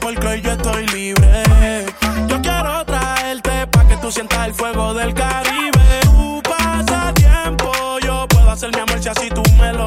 [0.00, 1.42] porque hoy yo estoy libre.
[2.28, 6.00] Yo quiero traerte pa' que tú sientas el fuego del Caribe.
[6.02, 7.72] Tu pasatiempo,
[8.02, 9.86] yo puedo hacer mi amor si así tú me lo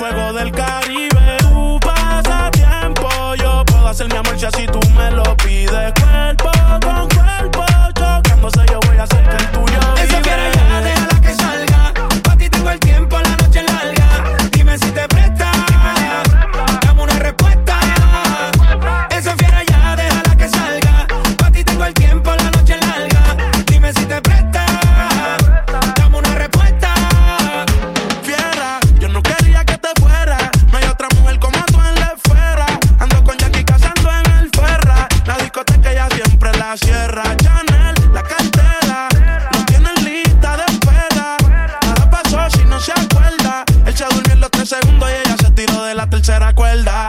[0.00, 1.36] fuego del Caribe.
[1.40, 5.92] tú Tu pasatiempo, yo puedo hacer mi amor si tú me lo pides.
[6.00, 6.50] Cuerpo
[6.80, 7.69] con cuerpo.
[46.20, 47.08] tercera cuerda.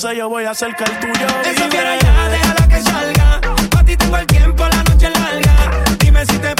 [0.00, 1.50] sé, yo voy a hacer que el tuyo vibre.
[1.50, 3.40] Eso quiero ya, déjala que salga.
[3.70, 5.54] Pa' ti tengo el tiempo, la noche larga.
[5.98, 6.54] Dime si te